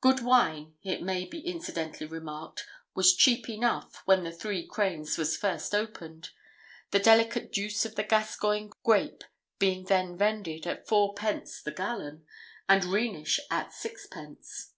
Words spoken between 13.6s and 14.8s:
sixpence!